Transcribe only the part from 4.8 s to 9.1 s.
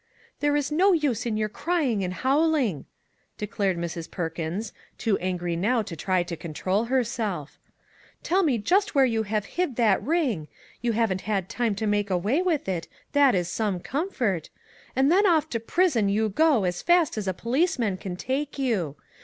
too angry now to try to control herself;" tell me just where